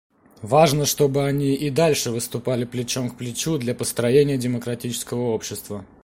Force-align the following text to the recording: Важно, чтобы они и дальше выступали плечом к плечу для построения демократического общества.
Важно, 0.41 0.87
чтобы 0.87 1.27
они 1.27 1.53
и 1.53 1.69
дальше 1.69 2.09
выступали 2.09 2.65
плечом 2.65 3.11
к 3.11 3.17
плечу 3.19 3.59
для 3.59 3.75
построения 3.75 4.35
демократического 4.35 5.29
общества. 5.29 5.85